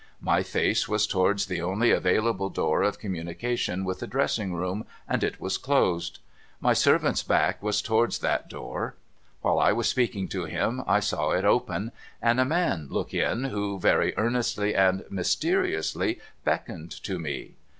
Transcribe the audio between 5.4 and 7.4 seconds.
closed. My servant's